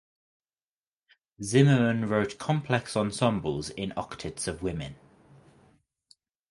Zimmermann 1.43 2.07
wrote 2.09 2.39
complex 2.39 2.95
ensembles 2.97 3.69
in 3.69 3.91
octets 3.95 4.47
of 4.47 4.63
women. 4.63 4.95